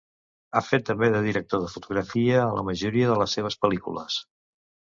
[0.53, 4.21] Ha fet també de director de fotografia a la majoria de les seves pel·lícules.